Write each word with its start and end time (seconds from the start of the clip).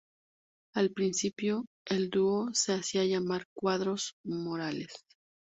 Al 0.73 0.89
principio, 0.91 1.67
el 1.85 2.09
dúo 2.09 2.49
se 2.53 2.73
hacía 2.73 3.05
llamar 3.05 3.45
Cuadros-Morales. 3.53 4.91